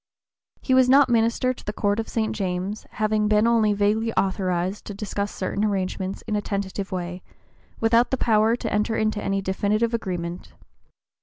[0.63, 2.35] He was not minister to the Court of St.
[2.35, 7.21] James, having been only vaguely authorized to discuss certain arrangements in a tentative way,
[7.79, 10.53] without the power to enter into any definitive agreement.